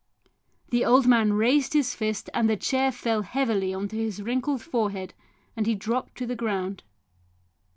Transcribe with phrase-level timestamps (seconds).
[0.71, 4.63] The old man raised his fist and the chair fell heavily on to his wrinkled
[4.63, 5.13] forehead
[5.55, 6.81] and he dropped to the ground.